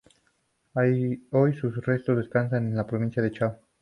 Hoy 0.73 1.53
sus 1.53 1.75
restos 1.85 2.17
descansan 2.17 2.65
en 2.69 2.75
la 2.75 2.87
provincia 2.87 3.21
de 3.21 3.31
Chaco. 3.31 3.59